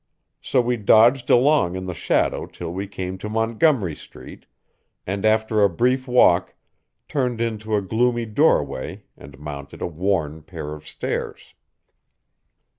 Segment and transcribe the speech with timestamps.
[0.41, 4.47] So we dodged along in the shadow till we came to Montgomery Street,
[5.05, 6.55] and after a brief walk,
[7.07, 11.53] turned into a gloomy doorway and mounted a worn pair of stairs.